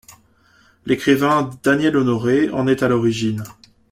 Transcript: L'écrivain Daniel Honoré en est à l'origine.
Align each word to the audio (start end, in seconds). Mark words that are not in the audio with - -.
L'écrivain 0.87 1.51
Daniel 1.61 1.95
Honoré 1.95 2.49
en 2.49 2.65
est 2.65 2.81
à 2.81 2.87
l'origine. 2.89 3.43